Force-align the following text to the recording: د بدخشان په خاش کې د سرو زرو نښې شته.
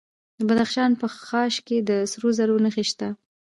د 0.39 0.41
بدخشان 0.49 0.91
په 1.01 1.07
خاش 1.27 1.55
کې 1.67 1.77
د 1.89 1.91
سرو 2.11 2.29
زرو 2.37 2.55
نښې 2.65 2.83
شته. 2.89 3.07